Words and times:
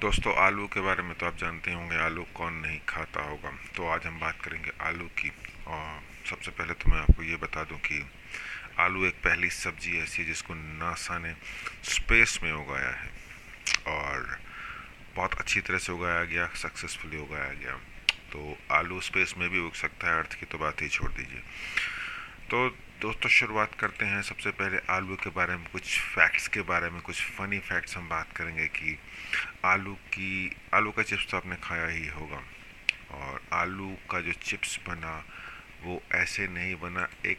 दोस्तों, 0.00 0.34
आलू 0.34 0.66
के 0.66 0.80
बारे 0.80 1.02
में 1.02 1.14
तो 1.14 1.26
आप 1.26 1.36
जानते 1.36 1.72
होंगे, 1.72 1.96
आलू 1.96 2.22
कौन 2.34 2.54
नहीं 2.54 2.78
खाता 2.88 3.22
होगा। 3.22 3.50
तो 3.76 3.88
आज 3.88 4.06
हम 4.06 4.20
बात 4.20 4.40
करेंगे 4.40 4.70
आलू 4.80 5.04
की। 5.04 5.28
और 5.66 6.00
सबसे 6.30 6.50
पहले 6.50 6.72
तो 6.72 6.90
मैं 6.90 6.98
आपको 6.98 7.22
ये 7.22 7.36
बता 7.36 7.64
दूँ 7.64 7.78
कि 7.78 8.00
आलू 8.78 9.04
एक 9.06 9.14
पहली 9.14 9.50
सब्ज़ी 9.50 9.98
ऐसी 9.98 10.22
है 10.22 10.28
जिसको 10.28 10.54
नासा 10.54 11.18
ने 11.18 11.34
स्पेस 11.84 12.40
में 12.42 12.52
उगाया 12.52 12.90
है 12.90 13.10
और 13.86 14.38
बहुत 15.16 15.34
अच्छी 15.34 15.60
तरह 15.60 15.78
से 15.78 15.92
उगाया 15.92 16.24
गया, 16.24 16.46
सक्सेसफुली 16.46 17.18
उगाया 17.18 17.52
गया। 17.52 17.76
तो 18.32 18.58
आलू 18.70 19.00
स्पेस 19.00 19.34
में 19.38 19.48
भी 19.50 19.60
उग 19.60 19.74
सकता 19.74 20.08
है, 20.08 20.18
अर्थ 20.18 20.40
की 20.40 20.46
तो 20.46 20.58
बात 20.58 20.82
ही 20.82 20.88
छोड़ 20.88 21.12
दीजिए। 21.12 21.40
तो 22.50 22.68
दोस्तों, 23.00 23.28
शुरुआत 23.30 23.74
करते 23.80 24.04
हैं 24.04 24.20
सबसे 24.22 24.50
पहले 24.50 24.78
आलू 24.92 25.14
के 25.16 25.30
बारे 25.30 25.54
में, 25.56 25.64
कुछ 25.72 26.00
फैक्ट्स 26.14 26.48
के 26.48 26.60
बारे 26.60 26.90
में, 26.90 27.00
कुछ 27.00 27.22
फ़नी 27.36 27.58
फैक्ट्स 27.58 27.96
हम 27.96 28.08
बात 28.08 28.32
करेंगे 28.36 28.66
कि 28.66 28.98
आलू 29.64 29.94
की, 29.94 30.56
आलू 30.74 30.90
का 30.90 31.02
चिप्स 31.02 31.26
तो 31.30 31.36
आपने 31.36 31.56
खाया 31.62 31.86
ही 31.86 32.06
होगा 32.08 32.42
और 33.16 33.40
आलू 33.52 33.88
का 34.10 34.20
जो 34.20 34.32
चिप्स 34.32 34.78
बना, 34.88 35.24
वो 35.84 36.02
ऐसे 36.14 36.48
नहीं 36.48 36.74
बना, 36.74 37.08
एक 37.26 37.38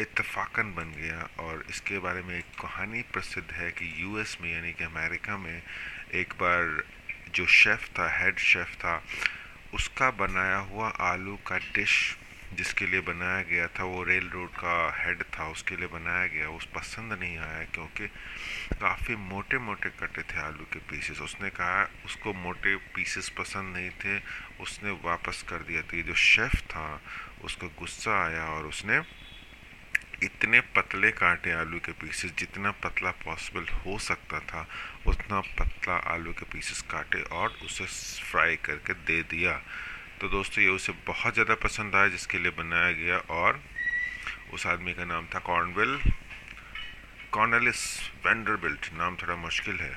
इतफाकन 0.00 0.72
बन 0.74 0.92
गया 0.96 1.28
और 1.38 1.64
इसके 1.70 1.98
बारे 1.98 2.22
में 2.22 2.38
एक 2.38 2.56
कहानी 2.60 3.02
प्रसिद्ध 3.12 3.50
है 3.50 3.70
कि 3.70 3.92
यूएस 3.98 4.36
में, 4.40 4.52
यानी 4.52 4.72
कि 4.72 4.84
अमेरिका 4.84 5.36
में, 5.36 5.62
एक 6.14 6.32
बार 6.40 6.82
जो 7.34 7.46
शेफ़ 7.46 7.86
था 7.98 8.08
हेड 8.18 8.38
शेफ़ 8.38 8.74
था, 8.76 9.02
उसका 9.74 10.10
बनाया 10.10 10.56
हुआ 10.72 10.88
आलू 10.88 11.36
का 11.46 11.58
डिश 11.58 12.16
जिसके 12.54 12.86
लिए 12.86 13.00
बनाया 13.00 13.42
गया 13.42 13.68
था, 13.68 13.84
वो 13.84 14.04
रेल 14.04 14.28
रोड 14.28 14.50
का 14.50 15.04
हेड 15.04 15.22
था, 15.22 15.48
उसके 15.48 15.76
लिए 15.76 15.86
बनाया 15.86 16.26
गया। 16.26 16.48
उस 16.48 16.64
पसंद 16.64 17.12
नहीं 17.12 17.38
आया 17.38 17.64
क्योंकि 17.64 18.06
काफ़ी 18.80 19.16
मोटे 19.16 19.58
मोटे 19.58 19.88
कटे 19.88 20.22
थे 20.22 20.40
आलू 20.40 20.64
के 20.64 20.78
पीसेस 20.78 21.20
उसने 21.20 21.50
कहा, 21.50 21.90
उसको 22.04 22.32
मोटे 22.32 22.76
पीसेस 22.76 23.28
पसंद 23.28 23.76
नहीं 23.76 23.90
थे। 23.90 24.22
उसने 24.60 24.90
वापस 24.90 25.44
कर 25.48 25.58
दिया। 25.58 25.82
तो 25.82 25.96
ये 25.96 26.02
जो 26.02 26.14
शेफ़ 26.14 26.60
था, 26.60 27.02
उसको 27.44 27.68
गुस्सा 27.68 28.26
आया 28.26 28.44
और 28.44 28.64
उसने 28.64 29.02
इतने 30.22 30.60
पतले 30.60 31.10
काटे 31.10 31.52
आलू 31.52 31.78
के 31.78 31.92
पीसेस 31.92 32.32
जितना 32.38 32.70
पतला 32.70 33.10
पॉसिबल 33.10 33.68
हो 33.68 33.98
सकता 33.98 34.40
था, 34.40 34.68
उतना 35.06 35.40
पतला 35.40 35.96
आलू 35.96 36.32
के 36.32 36.44
पीसेस 36.44 36.82
काटे 36.82 37.22
और 37.22 37.48
उसे 37.50 37.84
फ्राई 38.22 38.56
करके 38.56 38.94
दे 38.94 39.22
दिया। 39.22 39.62
तो 40.20 40.28
दोस्तों, 40.28 40.62
ये 40.64 40.70
उसे 40.70 40.92
बहुत 41.06 41.34
ज़्यादा 41.34 41.54
पसंद 41.54 41.94
आया, 41.94 42.08
जिसके 42.08 42.38
लिए 42.38 42.50
बनाया 42.52 42.92
गया 42.92 43.18
और 43.30 43.60
उस 44.54 44.66
आदमी 44.66 44.92
का 44.94 45.04
नाम 45.04 45.26
था 45.34 45.38
कॉर्नवेल, 45.38 45.98
कॉर्नलिस 47.32 47.82
वेंडरबिल्ट, 48.26 48.88
नाम 48.98 49.16
थोड़ा 49.16 49.36
मुश्किल 49.36 49.76
है। 49.76 49.92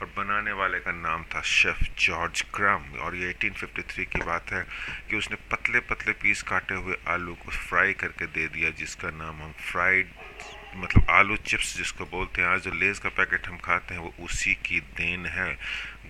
और 0.00 0.06
बनाने 0.06 0.52
वाले 0.52 0.78
का 0.78 0.92
नाम 0.92 1.24
था 1.24 1.40
शेफ़ 1.40 1.82
जॉर्ज 1.98 2.42
क्रम। 2.42 2.98
और 2.98 3.16
ये 3.16 3.30
1853 3.30 4.04
की 4.04 4.18
बात 4.18 4.52
है 4.52 4.66
कि 5.10 5.16
उसने 5.16 5.36
पतले 5.36 5.80
पतले 5.80 6.12
पीस 6.12 6.42
काटे 6.42 6.74
हुए 6.74 6.96
आलू 7.08 7.34
को 7.34 7.50
फ्राई 7.50 7.92
करके 7.92 8.26
दे 8.26 8.48
दिया, 8.48 8.70
जिसका 8.70 9.10
नाम 9.10 9.42
हम 9.42 9.52
फ्राइड 9.52 10.08
मतलब 10.76 11.10
आलू 11.10 11.36
चिप्स 11.36 11.76
जिसको 11.76 12.04
बोलते 12.04 12.42
हैं, 12.42 12.48
आज 12.48 12.60
जो 12.60 12.70
लेज़ 12.70 13.00
का 13.00 13.08
पैकेट 13.08 13.46
हम 13.46 13.58
खाते 13.58 13.94
हैं, 13.94 14.00
वो 14.00 14.14
उसी 14.20 14.54
की 14.54 14.80
देन 14.80 15.26
है। 15.26 15.58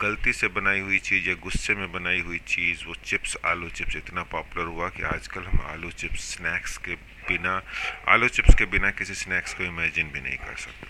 गलती 0.01 0.33
से 0.33 0.49
बनाई 0.49 0.81
हुई 0.81 0.99
चीज़ 0.99 1.29
या 1.29 1.35
गुस्से 1.35 1.75
में 1.75 1.93
बनाई 1.93 2.21
हुई 2.21 2.39
चीज़, 2.39 2.85
वो 2.85 2.95
चिप्स, 2.95 3.37
आलू 3.45 3.69
चिप्स, 3.69 3.97
इतना 3.97 4.23
पॉपुलर 4.23 4.67
हुआ 4.67 4.89
कि 4.89 5.03
आजकल 5.03 5.43
हम 5.43 5.67
आलू 5.67 5.91
चिप्स 5.91 6.37
स्नैक्स 6.37 6.79
के 6.79 6.95
बिना, 6.95 7.63
आलू 8.09 8.29
चिप्स 8.29 8.55
के 8.55 8.65
बिना 8.65 8.91
किसी 8.91 9.15
स्नैक्स 9.15 9.55
को 9.55 9.65
इमेजिन 9.65 10.09
भी 10.09 10.21
नहीं 10.21 10.37
कर 10.37 10.57
सकते। 10.57 10.87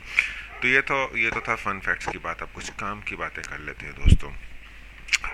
तो 0.64 0.68
ये 0.68 0.80
तो 0.80 0.96
ये 1.16 1.30
तो 1.30 1.40
था 1.40 1.54
फन 1.54 1.78
फैक्ट्स 1.78 2.06
की 2.06 2.18
बात, 2.18 2.42
अब 2.42 2.48
कुछ 2.54 2.68
काम 2.80 3.00
की 3.00 3.16
बातें 3.16 3.42
कर 3.44 3.58
लेते 3.60 3.86
हैं 3.86 3.94
दोस्तों। 3.94 4.30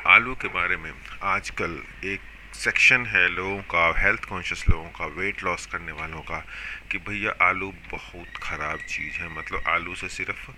आलू 0.07 0.35
के 0.35 0.49
बारे 0.49 0.77
में, 0.77 0.91
आजकल 1.23 1.79
एक 2.05 2.21
सेक्शन 2.55 3.07
है 3.07 3.29
लोगों 3.29 3.59
का 3.71 3.85
हेल्थ 3.99 4.25
कॉन्शियस 4.25 4.65
लोगों 4.69 4.89
का 4.91 5.07
वेट 5.07 5.45
लॉस 5.45 5.67
करने 5.67 5.93
वालों 5.93 6.21
का, 6.21 6.39
कि 6.91 6.99
भैया 6.99 7.35
आलू 7.47 7.71
बहुत 7.93 8.43
ख़राब 8.43 8.79
चीज़ 8.89 9.21
है। 9.23 9.29
मतलब 9.39 9.63
आलू 9.69 9.95
से 9.95 10.09
सिर्फ़ 10.09 10.51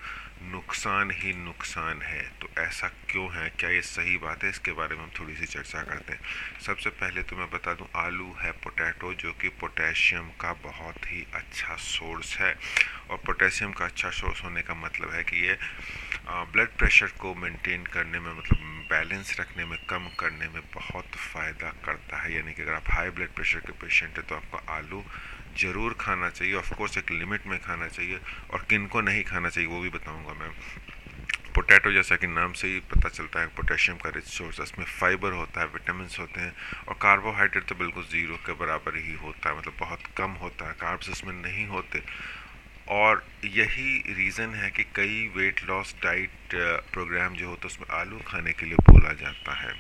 नुकसान 0.42 1.10
ही 1.12 1.32
नुकसान 1.34 2.03
है। 2.03 2.22
तो 2.41 2.48
ऐसा 2.58 2.88
क्यों 3.10 3.28
है? 3.32 3.48
क्या 3.58 3.70
ये 3.70 3.82
सही 3.82 4.16
बात 4.19 4.44
है? 4.44 4.50
इसके 4.50 4.72
बारे 4.72 4.97
में 4.97 5.03
हम 5.03 5.10
थोड़ी 5.19 5.34
सी 5.34 5.47
चर्चा 5.47 5.82
करते 5.82 6.12
हैं। 6.12 6.20
सबसे 6.66 6.91
पहले 6.91 7.22
तो 7.22 7.36
मैं 7.36 7.48
बता 7.50 7.75
दूँ, 7.75 7.86
आलू 7.97 8.32
है 8.41 8.53
पोटैटो 8.64 9.12
जो 9.14 9.32
कि 9.32 9.48
पोटेशियम 9.60 10.28
का 10.41 10.53
बहुत 10.64 11.06
ही 11.06 11.26
अच्छा 11.34 11.76
सोर्स 11.76 12.36
है। 12.38 12.54
और 13.10 13.16
पोटेशियम 13.26 13.72
का 13.72 13.84
अच्छा 13.84 14.10
सोर्स 14.10 14.42
होने 14.44 14.62
का 14.62 14.75
मतलब 14.75 15.12
है 15.12 15.22
कि 15.25 15.47
ये 15.47 15.58
ब्लड 16.53 16.76
प्रेशर 16.78 17.12
को 17.20 17.34
मेंटेन 17.34 17.84
करने 17.86 18.20
में 18.20 18.32
मतलब 18.32 18.59
बैलेंस 18.92 19.36
रखने 19.41 19.64
में, 19.64 19.78
कम 19.91 20.08
करने 20.20 20.48
में 20.48 20.62
बहुत 20.75 21.16
फ़ायदा 21.25 21.70
करता 21.84 22.22
है। 22.22 22.34
यानी 22.34 22.53
कि 22.53 22.62
अगर 22.62 22.72
आप 22.75 22.91
हाई 22.91 23.10
ब्लड 23.10 23.34
प्रेशर 23.34 23.60
के 23.60 23.72
पेशेंट 23.80 24.19
हैं 24.19 24.26
तो 24.26 24.34
आपको 24.34 24.58
आलू 24.72 25.03
ज़रूर 25.58 25.97
खाना 26.00 26.28
चाहिए। 26.30 26.54
ऑफ़ 26.56 26.72
कोर्स 26.75 26.98
एक 26.98 27.10
लिमिट 27.12 27.47
में 27.47 27.58
खाना 27.60 27.88
चाहिए 27.88 28.19
और 28.50 28.66
किन 28.70 28.86
को 28.86 29.00
नहीं 29.03 29.22
खाना 29.25 29.48
चाहिए, 29.48 29.69
वो 29.69 29.80
भी 29.80 29.88
बताऊँगा 29.91 30.34
मैं। 30.34 30.50
पोटैटो 31.54 31.91
जैसा 31.92 32.16
कि 32.16 32.26
नाम 32.26 32.53
से 32.53 32.69
ही 32.69 32.78
पता 32.91 33.08
चलता 33.08 33.41
है, 33.41 33.47
पोटेशियम 33.56 33.97
का 33.98 34.10
रिच 34.10 34.25
सोर्स 34.26 34.60
इसमें 34.60 34.84
फाइबर 34.91 35.32
होता 35.32 35.60
है 35.60 35.66
विटामिन 35.69 36.09
होते 36.19 36.41
हैं 36.41 36.53
और 36.88 36.94
कार्बोहाइड्रेट 37.03 37.64
तो 37.64 37.74
बिल्कुल 37.74 38.04
ज़ीरो 38.12 38.36
के 38.47 38.53
बराबर 38.60 38.97
ही 38.98 39.14
होता 39.16 39.50
है। 39.50 39.59
मतलब 39.59 39.76
बहुत 39.80 40.06
कम 40.19 40.30
होता 40.42 40.69
है 40.69 40.74
कार्ब्स 40.80 41.10
इसमें 41.10 41.32
नहीं 41.34 41.66
होते। 41.69 42.03
और 42.88 43.25
यही 43.44 44.15
रीज़न 44.15 44.54
है 44.54 44.70
कि 44.70 44.84
कई 44.84 45.28
वेट 45.37 45.65
लॉस 45.65 45.94
डाइट 46.03 46.54
प्रोग्राम 46.93 47.34
जो 47.34 47.48
होता 47.48 47.60
है, 47.60 47.66
उसमें 47.66 47.98
आलू 47.98 48.19
खाने 48.26 48.53
के 48.53 48.66
लिए 48.66 48.76
बोला 48.91 49.12
जाता 49.12 49.54
है। 49.54 49.72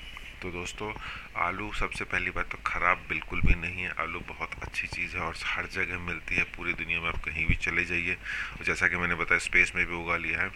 तो 0.42 0.50
दोस्तों, 0.50 0.92
आलू 1.36 1.72
सबसे 1.72 2.04
पहली 2.04 2.30
बात 2.30 2.48
तो 2.50 2.58
ख़राब 2.66 3.04
बिल्कुल 3.08 3.40
भी 3.40 3.54
नहीं 3.54 3.82
है। 3.82 3.92
आलू 4.00 4.20
बहुत 4.20 4.50
अच्छी 4.62 4.86
चीज़ 4.86 5.16
है 5.16 5.22
और 5.22 5.34
हर 5.44 5.66
जगह 5.66 5.98
मिलती 5.98 6.36
है। 6.36 6.44
पूरी 6.56 6.72
दुनिया 6.72 7.00
में 7.00 7.08
आप 7.08 7.24
कहीं 7.24 7.46
भी 7.46 7.54
चले 7.54 7.84
जाइए। 7.84 8.16
जैसा 8.64 8.88
कि 8.88 8.96
मैंने 8.96 9.14
बताया 9.14 9.38
स्पेस 9.38 9.72
में 9.76 9.86
भी 9.86 9.94
उगा 9.94 10.16
लिया 10.16 10.40
है। 10.40 10.50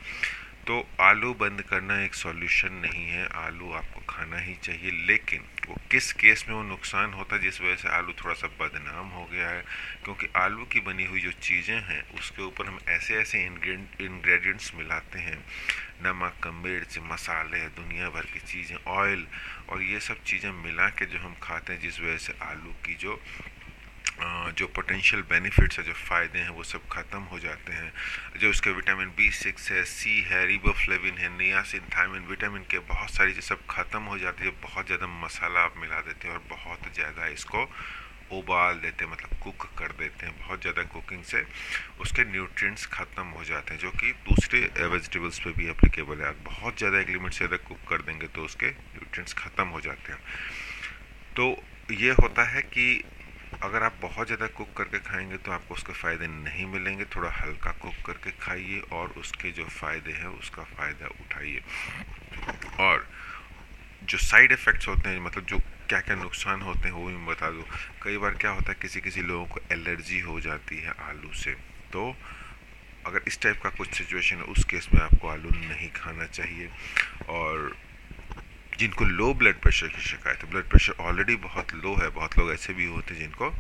तो 0.67 0.77
आलू 1.01 1.33
बंद 1.35 1.63
करना 1.63 2.01
एक 2.05 2.15
सॉल्यूशन 2.15 2.73
नहीं 2.75 3.05
है। 3.07 3.27
आलू 3.39 3.71
आपको 3.73 4.01
खाना 4.09 4.39
ही 4.39 4.55
चाहिए, 4.63 4.91
लेकिन 5.07 5.45
वो 5.69 5.77
किस 5.91 6.13
केस 6.13 6.45
में 6.49 6.55
वो 6.57 6.63
नुकसान 6.63 7.13
होता 7.13 7.37
है, 7.37 7.43
जिस 7.43 7.61
वजह 7.61 7.77
से 7.77 7.89
आलू 7.89 8.13
थोड़ा 8.15 8.35
सा 8.35 8.49
बदनाम 8.61 9.09
हो 9.09 9.25
गया 9.25 9.49
है? 9.49 9.63
क्योंकि 10.05 10.29
आलू 10.37 10.65
की 10.65 10.81
बनी 10.81 11.05
हुई 11.05 11.21
जो 11.21 11.33
चीज़ें 11.33 11.81
हैं, 11.83 12.03
उसके 12.15 12.43
ऊपर 12.43 12.67
हम 12.67 12.79
ऐसे 12.89 13.15
ऐसे 13.15 13.45
इंग्रेडिएंट्स 13.45 14.73
मिलाते 14.75 15.19
हैं। 15.19 15.39
नमक 16.03 16.47
मिर्च 16.57 16.99
मसाले, 17.03 17.67
दुनिया 17.77 18.09
भर 18.11 18.27
की 18.33 18.41
चीज़ें 18.43 18.77
ऑयल 18.77 19.27
और 19.69 19.83
ये 19.83 20.01
सब 20.01 20.23
चीज़ें 20.25 20.51
मिला 20.65 20.89
के 20.89 21.07
जो 21.07 21.19
हम 21.19 21.35
खाते 21.43 21.73
हैं, 21.73 21.81
जिस 21.81 22.01
वजह 22.01 22.17
से 22.19 22.35
आलू 22.43 22.73
की 22.87 22.95
जो 22.95 23.21
जो 24.19 24.67
पोटेंशियल 24.69 25.23
बेनिफिट्स 25.31 25.79
है, 25.79 25.85
जो 25.85 25.93
फ़ायदे 25.93 26.39
हैं, 26.39 26.49
वो 26.51 26.63
सब 26.65 26.87
ख़त्म 26.89 27.19
हो 27.33 27.39
जाते 27.39 27.73
हैं। 27.73 27.93
जो 28.41 28.51
उसके 28.51 28.71
विटामिन 28.73 29.09
बी 29.17 29.31
सिक्स 29.33 29.71
है 29.71 29.83
सी 29.87 30.21
है 30.29 30.45
रिबोफ्लेविन 30.47 31.19
है 31.19 31.29
नियासिन 31.37 31.89
थायमिन 31.95 32.23
विटामिन 32.29 32.63
के 32.71 32.79
बहुत 32.87 33.11
सारी 33.11 33.35
चीज़ 33.35 33.45
सब 33.45 33.67
ख़त्म 33.71 34.03
हो 34.05 34.19
जाती 34.19 34.45
है 34.45 34.51
बहुत 34.63 34.87
ज़्यादा 34.87 35.07
मसाला 35.21 35.61
आप 35.61 35.75
मिला 35.81 36.01
देते 36.03 36.29
हैं 36.29 36.35
और 36.35 36.43
बहुत 36.51 36.93
ज़्यादा 36.95 37.27
इसको 37.29 37.69
उबाल 38.33 38.79
देते 38.81 39.05
हैं 39.05 39.11
मतलब 39.13 39.39
कुक 39.43 39.67
कर 39.79 39.93
देते 39.99 40.27
हैं, 40.27 40.35
बहुत 40.39 40.61
ज़्यादा 40.61 40.83
कुकिंग 40.85 41.23
से 41.25 41.45
उसके 42.01 42.25
न्यूट्रिएंट्स 42.31 42.87
ख़त्म 42.93 43.27
हो 43.29 43.45
जाते 43.45 43.75
हैं, 43.75 43.81
जो 43.81 43.91
कि 43.93 44.13
दूसरे 44.25 44.61
वेजिटेबल्स 44.87 45.39
पे 45.41 45.53
भी 45.53 45.69
एप्लीकेबल 45.71 46.21
है। 46.21 46.29
आप 46.29 46.41
बहुत 46.45 46.79
ज़्यादा 46.79 47.01
एक 47.01 47.11
लिमिट 47.11 47.33
से 47.33 47.47
ज़्यादा 47.47 47.57
कुक 47.69 47.89
कर 47.91 48.03
देंगे 48.03 48.27
तो 48.29 48.45
उसके 48.45 48.71
न्यूट्रिएंट्स 48.71 49.35
ख़त्म 49.35 49.67
हो 49.69 49.81
जाते 49.81 50.13
हैं। 50.13 50.21
तो 51.37 51.45
ये 51.95 52.11
होता 52.15 52.45
है 52.51 52.63
कि 52.65 52.87
अगर 53.63 53.83
आप 53.83 53.99
बहुत 54.03 54.27
ज़्यादा 54.27 54.47
कुक 54.47 54.73
करके 54.77 54.99
खाएँगे 54.99 55.37
तो 55.37 55.53
आपको 55.53 55.75
उसके 55.75 55.93
फ़ायदे 55.93 56.27
नहीं 56.27 56.67
मिलेंगे। 56.67 57.05
थोड़ा 57.05 57.31
हल्का 57.31 57.71
कुक 57.73 57.95
करके 58.07 58.31
खाइए 58.31 58.81
और 58.93 59.15
उसके 59.19 59.51
जो 59.51 59.65
फ़ायदे 59.65 60.13
हैं, 60.13 60.27
उसका 60.27 60.63
फ़ायदा 60.63 61.07
उठाइए। 61.07 61.63
और 62.81 63.07
जो 64.05 64.19
साइड 64.19 64.53
इफ़ेक्ट्स 64.53 64.89
होते 64.89 65.09
हैं 65.09 65.21
मतलब 65.21 65.47
जो 65.47 65.59
क्या 65.89 66.01
क्या 66.01 66.17
नुकसान 66.17 66.61
होते 66.63 66.89
हैं, 66.89 66.95
वो 66.95 67.07
भी 67.07 67.27
बता 67.27 67.51
दूँ। 67.51 67.65
कई 68.03 68.19
बार 68.19 68.35
क्या 68.35 68.51
होता 68.51 68.73
है 68.73 68.79
किसी 68.83 69.01
किसी 69.01 69.23
लोगों 69.23 69.47
को 69.47 69.61
एलर्जी 69.73 70.21
हो 70.21 70.41
जाती 70.41 70.79
है 70.79 70.95
आलू 71.01 71.33
से। 71.35 71.55
तो 71.93 72.15
अगर 73.07 73.23
इस 73.27 73.41
टाइप 73.41 73.61
का 73.63 73.71
कुछ 73.71 73.95
सिचुएशन 73.95 74.37
है, 74.37 74.43
उस 74.43 74.65
केस 74.65 74.89
में 74.95 75.01
आपको 75.01 75.29
आलू 75.29 75.51
नहीं 75.51 75.91
खाना 75.91 76.27
चाहिए। 76.27 76.71
और 77.29 77.77
जिनको 78.79 79.05
लो 79.05 79.33
ब्लड 79.35 79.61
प्रेशर 79.61 79.89
की 79.89 80.03
शिकायत 80.03 80.43
है 80.45 80.51
ब्लड 80.51 80.69
प्रेशर 80.69 81.03
ऑलरेडी 81.03 81.37
बहुत 81.43 81.75
लो 81.75 81.95
है, 81.97 82.09
बहुत 82.11 82.39
लोग 82.39 82.53
ऐसे 82.53 82.73
भी 82.75 82.87
होते 82.87 83.15
हैं 83.15 83.21
जिनको 83.21 83.51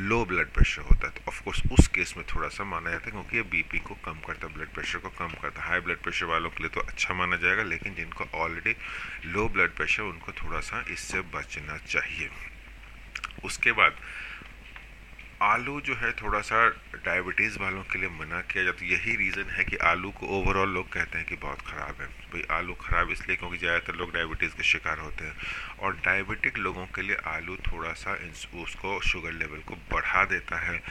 लो 0.00 0.24
ब्लड 0.24 0.48
प्रेशर 0.54 0.82
होता 0.82 1.06
है। 1.06 1.12
तो 1.14 1.22
ऑफकोर्स 1.28 1.62
उस 1.72 1.88
केस 1.94 2.14
में 2.16 2.24
थोड़ा 2.26 2.48
सा 2.48 2.64
माना 2.64 2.90
जाता 2.90 3.04
है 3.04 3.10
क्योंकि 3.10 3.36
ये 3.36 3.42
बीपी 3.50 3.78
को 3.78 3.94
कम 4.04 4.18
करता 4.26 4.46
है 4.46 4.54
ब्लड 4.54 4.72
प्रेशर 4.74 4.98
को 4.98 5.08
कम 5.10 5.34
करता 5.42 5.62
है। 5.62 5.68
हाई 5.68 5.80
ब्लड 5.80 6.02
प्रेशर 6.02 6.26
वालों 6.26 6.50
के 6.50 6.62
लिए 6.62 6.70
तो 6.70 6.80
अच्छा 6.82 7.14
माना 7.14 7.36
जाएगा, 7.36 7.62
लेकिन 7.64 7.94
जिनको 7.94 8.24
ऑलरेडी 8.38 8.74
लो 9.26 9.48
ब्लड 9.48 9.74
प्रेशर 9.76 10.02
उनको 10.02 10.32
थोड़ा 10.32 10.60
सा 10.60 10.84
इससे 10.90 11.20
बचना 11.34 11.76
चाहिए। 11.78 12.30
उसके 13.44 13.72
बाद 13.72 13.96
आलू 15.42 15.80
जो 15.80 15.94
है 15.96 16.12
थोड़ा 16.12 16.40
सा 16.40 16.66
डायबिटीज़ 17.04 17.58
वालों 17.58 17.82
के 17.82 17.98
लिए 17.98 18.08
मना 18.08 18.40
किया 18.40 18.64
जाता 18.64 18.84
है। 18.84 18.90
यही 18.90 19.16
रीज़न 19.16 19.50
है 19.50 19.64
कि 19.64 19.76
आलू 19.90 20.10
को 20.10 20.26
ओवरऑल 20.38 20.68
लोग 20.68 20.88
कहते 20.92 21.18
हैं 21.18 21.26
कि 21.26 21.36
बहुत 21.36 21.60
ख़राब 21.60 22.00
है। 22.00 22.06
भाई, 22.06 22.42
आलू 22.50 22.74
ख़राब 22.74 23.10
इसलिए 23.10 23.36
क्योंकि 23.36 23.58
ज़्यादातर 23.58 23.94
लोग 23.94 24.12
डायबिटीज़ 24.14 24.54
के 24.56 24.62
शिकार 24.62 24.98
होते 24.98 25.24
हैं। 25.24 25.34
और 25.80 25.96
डायबिटिक 25.96 26.58
लोगों 26.58 26.86
के 26.86 27.02
लिए 27.02 27.16
आलू 27.26 27.56
थोड़ा 27.66 27.92
सा 27.92 28.16
उसको 28.62 29.00
शुगर 29.00 29.32
लेवल 29.32 29.60
को 29.68 29.74
बढ़ा 29.92 30.24
देता 30.24 30.58
है। 30.60 30.82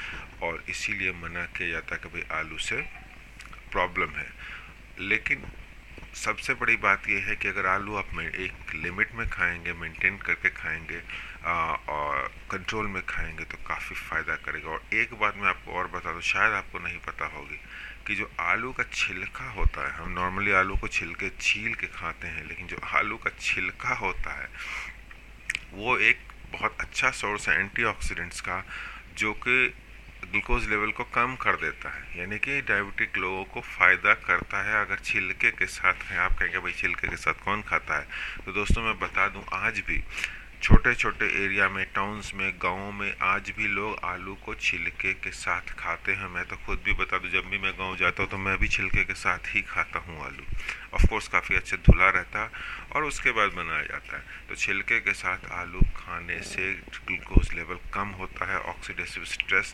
और 0.43 0.63
इसीलिए 0.69 1.11
मना 1.21 1.45
किया 1.57 1.69
जाता 1.69 1.95
है 1.95 2.01
कि 2.03 2.09
भाई, 2.09 2.23
आलू 2.39 2.57
से 2.59 2.81
प्रॉब्लम 3.71 4.09
है। 4.09 4.27
लेकिन 4.99 5.43
सबसे 6.15 6.53
बड़ी 6.53 6.75
बात 6.75 7.07
यह 7.09 7.25
है 7.25 7.35
कि 7.35 7.47
अगर 7.47 7.65
आलू 7.65 7.95
आप 7.95 8.13
में 8.13 8.25
एक 8.27 8.75
लिमिट 8.75 9.13
में 9.15 9.27
खाएँगे 9.29 9.73
मेंटेन 9.73 10.17
करके 10.17 10.49
खाएँगे 10.49 11.01
आ, 11.45 11.53
और 11.89 12.31
कंट्रोल 12.51 12.87
में 12.87 13.05
खाएँगे 13.05 13.43
तो 13.43 13.57
काफ़ी 13.67 13.95
फ़ायदा 13.95 14.35
करेगा। 14.35 14.69
और 14.69 14.83
एक 14.93 15.13
बात 15.13 15.37
मैं 15.37 15.47
आपको 15.49 15.71
और 15.71 15.87
बता 15.87 16.11
दूँ 16.11 16.21
शायद 16.21 16.53
आपको 16.53 16.79
नहीं 16.79 16.97
पता 16.97 17.25
होगी 17.25 17.59
कि 18.07 18.15
जो 18.15 18.31
आलू 18.39 18.71
का 18.71 18.83
छिलका 18.93 19.49
होता 19.51 19.87
है 19.87 19.93
हम 19.93 20.09
नॉर्मली 20.09 20.51
आलू 20.51 20.75
को 20.75 20.87
छिलके 20.87 21.29
छील 21.29 21.73
के 21.75 21.87
खाते 21.87 22.27
हैं 22.27 22.47
लेकिन 22.47 22.67
जो 22.67 22.77
आलू 22.83 23.17
का 23.17 23.29
छिलका 23.39 23.95
होता 23.95 24.33
है 24.33 24.49
वो 25.73 25.97
एक 25.97 26.19
बहुत 26.53 26.77
अच्छा 26.79 27.11
सोर्स 27.11 27.49
है 27.49 27.59
एंटीऑक्सीडेंट्स 27.59 28.41
का 28.41 28.65
जो 29.17 29.33
कि 29.33 29.73
ग्लूकोज 30.29 30.69
लेवल 30.69 30.91
को 30.91 31.03
कम 31.03 31.35
कर 31.35 31.55
देता 31.55 31.89
है। 31.89 32.19
यानी 32.19 32.37
कि 32.39 32.61
डायबिटिक 32.61 33.17
लोगों 33.17 33.43
को 33.43 33.61
फ़ायदा 33.61 34.13
करता 34.13 34.63
है 34.63 34.85
अगर 34.85 34.97
छिलके 34.99 35.51
के 35.51 35.65
साथ 35.65 35.93
है। 35.93 36.17
आप 36.17 36.31
कहेंगे, 36.39 36.59
भाई, 36.59 36.71
छिलके 36.71 37.07
के 37.07 37.17
साथ 37.17 37.33
कौन 37.33 37.61
खाता 37.61 37.99
है? 37.99 38.07
तो 38.45 38.51
दोस्तों, 38.51 38.83
मैं 38.83 38.99
बता 38.99 39.27
दूँ, 39.27 39.43
आज 39.53 39.79
भी 39.79 40.03
छोटे 40.61 40.93
छोटे 40.93 41.25
एरिया 41.43 41.67
में 41.69 41.85
टाउन्स 41.95 42.33
में, 42.35 42.51
गाँव 42.61 42.91
में 42.91 43.13
आज 43.23 43.51
भी 43.57 43.67
लोग 43.67 43.99
आलू 44.05 44.33
को 44.45 44.53
छिलके 44.55 45.13
के 45.15 45.31
साथ 45.31 45.69
खाते 45.79 46.11
हैं। 46.11 46.27
मैं 46.29 46.43
तो 46.45 46.55
खुद 46.65 46.79
भी 46.85 46.93
बता 46.93 47.17
दूँ, 47.17 47.29
जब 47.31 47.45
भी 47.49 47.57
मैं 47.57 47.71
गाँव 47.79 47.95
जाता 47.97 48.23
हूँ 48.23 48.29
तो 48.31 48.37
मैं 48.37 48.57
भी 48.59 48.67
छिलके 48.67 49.03
के 49.03 49.13
साथ 49.13 49.47
ही 49.55 49.61
खाता 49.61 49.99
हूँ 49.99 50.19
आलू। 50.25 50.43
ऑफ़ 50.93 51.05
कोर्स 51.09 51.27
काफ़ी 51.27 51.55
अच्छे 51.55 51.77
धुला 51.77 52.09
रहता 52.09 52.43
है 52.43 52.49
और 52.95 53.03
उसके 53.03 53.31
बाद 53.31 53.51
बनाया 53.55 53.83
जाता 53.83 54.17
है। 54.17 54.23
तो 54.49 54.55
छिलके 54.55 54.99
के 54.99 55.13
साथ 55.13 55.45
आलू 55.59 55.81
खाने 55.97 56.41
से 56.43 56.73
ग्लूकोज 57.07 57.53
लेवल 57.53 57.79
कम 57.93 58.09
होता 58.19 58.51
है 58.51 58.59
ऑक्सीडेसिव 58.73 59.23
स्ट्रेस 59.33 59.73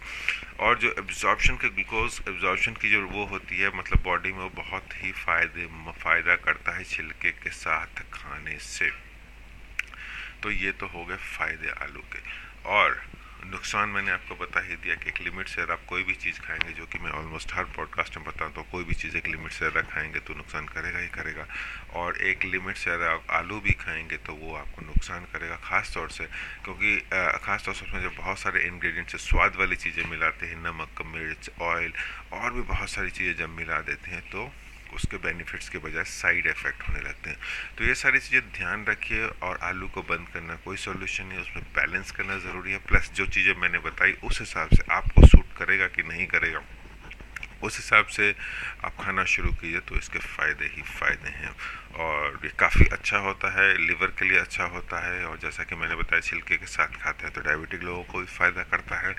और 0.60 0.78
जो 0.80 0.94
एब्जॉर्बशन 1.00 1.56
के 1.56 1.70
ग्लूकोज 1.70 2.22
एब्जॉर्बशन 2.28 2.74
की 2.82 2.92
जो 2.92 3.02
वो 3.08 3.26
होती 3.34 3.58
है 3.58 3.76
मतलब 3.78 4.04
बॉडी 4.04 4.32
में 4.32 4.40
वो 4.40 4.50
बहुत 4.56 4.94
ही 5.02 5.12
फ़ायदे, 5.26 5.66
फ़ायदा 6.04 6.36
करता 6.46 6.78
है 6.78 6.84
छिलके 6.86 7.32
के 7.34 7.50
साथ 7.56 8.04
खाने 8.14 8.58
से। 8.60 8.92
तो 10.44 10.52
ये 10.52 10.72
तो 10.74 10.88
हो 10.88 11.06
गए 11.06 11.16
फ़ायदे 11.16 11.70
आलू 11.84 12.02
के। 12.14 12.20
और 12.70 13.02
नुकसान 13.46 13.90
मैंने 13.90 14.12
आपको 14.12 14.36
बता 14.36 14.62
ही 14.66 14.76
दिया 14.76 14.96
कि 14.96 15.10
एक 15.10 15.20
लिमिट 15.22 15.48
से 15.48 15.62
अगर 15.62 15.72
आप 15.74 15.82
कोई 15.88 16.04
भी 16.04 16.14
चीज़ 16.16 16.40
खाएँगे, 16.42 16.72
जो 16.74 16.86
कि 16.86 17.00
मैं 17.00 17.12
ऑलमोस्ट 17.12 17.54
हर 17.54 17.64
पॉडकास्ट 17.76 18.18
में 18.18 18.26
बताऊँ 18.26 18.52
तो 18.54 18.64
कोई 18.72 18.84
भी 18.84 18.94
चीज़ 18.96 19.18
एक 19.18 19.28
लिमिट 19.28 19.52
से 19.52 19.60
ज़्यादा 19.60 19.82
खाएँगे 19.90 20.20
तो 20.20 20.34
नुकसान 20.34 20.66
करेगा 20.68 21.00
ही 21.00 21.08
करेगा। 21.10 21.46
और 21.96 22.18
एक 22.24 22.46
लिमिट 22.46 22.78
से 22.78 22.84
ज़्यादा 22.84 23.12
आप 23.14 23.28
आलू 23.32 23.60
भी 23.62 23.74
खाएँगे 23.76 24.18
तो 24.26 24.34
वो 24.36 24.56
आपको 24.56 24.86
नुकसान 24.86 25.26
करेगा, 25.34 25.56
ख़ास 25.64 25.94
तौर 25.94 26.10
से, 26.10 26.26
क्योंकि 26.66 26.98
ख़ास 27.46 27.66
तौर 27.66 27.74
से 27.76 27.86
उसमें 27.86 28.02
जो 28.02 28.10
बहुत 28.18 28.40
सारे 28.40 28.64
इन्ग्रीडियंट्स 28.68 29.16
स्वाद 29.30 29.56
वाली 29.60 29.76
चीज़ें 29.78 30.04
मिलाते 30.10 30.46
हैं, 30.46 30.58
नमक, 30.64 31.02
मिर्च 31.06 31.50
ऑयल 31.62 31.94
और 32.34 32.54
भी 32.54 32.62
बहुत 32.64 32.90
सारी 32.90 33.12
चीज़ें 33.12 33.36
जब 33.38 33.56
मिला 33.56 33.80
देते 33.84 34.12
हैं 34.12 34.22
तो 34.32 34.52
उसके 34.96 35.18
बेनिफिट्स 35.18 35.70
के 35.70 35.78
बजाय 35.78 36.04
साइड 36.04 36.48
इफ़ेक्ट 36.48 36.88
होने 36.90 37.02
लगते 37.02 37.30
हैं। 37.30 37.38
तो 37.78 37.84
ये 37.84 37.96
सारी 37.96 38.20
चीज़ें 38.20 38.52
ध्यान 38.52 38.86
रखिए 38.86 39.26
और 39.44 39.60
आलू 39.64 39.88
को 39.88 40.02
बंद 40.04 40.28
करना 40.34 40.56
कोई 40.66 40.78
सोल्यूशन 40.78 41.26
नहीं, 41.26 41.40
उसमें 41.40 41.64
बैलेंस 41.76 42.12
करना 42.12 42.38
ज़रूरी 42.40 42.72
है। 42.72 42.78
प्लस 42.88 43.12
जो 43.16 43.26
चीज़ें 43.28 43.54
मैंने 43.56 43.80
बताई, 43.80 44.12
उस 44.24 44.40
हिसाब 44.40 44.70
से 44.70 44.84
आपको 44.92 45.28
सूट 45.28 45.54
करेगा 45.58 45.88
कि 45.88 46.04
नहीं 46.04 46.28
करेगा। 46.28 46.64
उस 47.64 47.78
हिसाब 47.78 48.06
से 48.08 48.34
आप 48.86 48.96
खाना 49.02 49.24
शुरू 49.26 49.52
कीजिए 49.52 49.80
तो 49.80 49.96
इसके 49.96 50.20
फ़ायदे 50.20 50.66
ही 50.66 50.82
फ़ायदे 50.82 51.30
हैं। 51.30 51.56
और 51.96 52.40
ये 52.44 52.52
काफ़ी 52.60 52.86
अच्छा 52.92 53.18
होता 53.18 53.52
है, 53.52 53.68
लीवर 53.78 54.08
के 54.20 54.26
लिए 54.26 54.40
अच्छा 54.40 54.64
होता 54.66 55.00
है 55.08 55.26
और 55.26 55.38
जैसा 55.40 55.64
कि 55.64 55.76
मैंने 55.76 55.96
बताया 55.96 56.22
छिलके 56.22 56.58
के 56.58 56.66
साथ 56.68 57.02
खाते 57.02 57.26
हैं 57.26 57.34
तो 57.34 57.42
डायबिटिक 57.42 57.84
लोगों 57.84 58.04
को 58.04 58.20
भी 58.20 58.26
फ़ायदा 58.28 58.64
करता 58.64 59.00
है। 59.00 59.16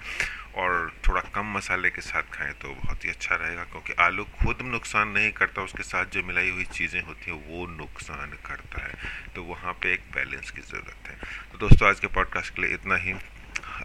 और 0.57 0.93
थोड़ा 1.09 1.21
कम 1.35 1.53
मसाले 1.53 1.91
के 1.91 2.01
साथ 2.01 2.23
खाएँ 2.33 2.53
तो 2.53 2.69
बहुत 2.75 3.05
ही 3.05 3.11
अच्छा 3.11 3.35
रहेगा 3.35 3.65
क्योंकि 3.65 3.93
आलू 4.01 4.25
खुद 4.25 4.63
नुकसान 4.63 5.09
नहीं 5.09 5.31
करता, 5.33 5.63
उसके 5.63 5.83
साथ 5.83 6.05
जो 6.07 6.23
मिलाई 6.23 6.51
हुई 6.51 6.65
चीज़ें 6.73 7.01
होती 7.03 7.31
हैं 7.31 7.39
वो 7.49 7.67
नुकसान 7.67 8.37
करता 8.47 8.85
है। 8.85 8.95
तो 9.35 9.43
वहाँ 9.45 9.73
पे 9.73 9.93
एक 9.93 10.05
बैलेंस 10.15 10.51
की 10.51 10.61
ज़रूरत 10.63 11.09
है। 11.09 11.17
तो 11.53 11.59
दोस्तों, 11.59 11.89
आज 11.89 12.01
के 12.01 12.07
पॉडकास्ट 12.07 12.55
के 12.55 12.63
लिए 12.63 12.75
इतना 12.75 12.97
ही। 12.97 13.15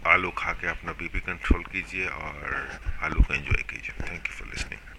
आलू 0.06 0.30
खा 0.30 0.52
के 0.52 0.66
अपना 0.68 0.92
बीपी 0.92 1.20
कंट्रोल 1.20 1.62
कीजिए 1.62 2.06
और 2.06 2.80
आलू 3.02 3.22
को 3.22 3.34
एंजॉय 3.34 3.62
कीजिए। 3.70 3.94
Thank 4.02 4.28
you 4.28 4.34
for 4.34 4.48
listening 4.48 4.91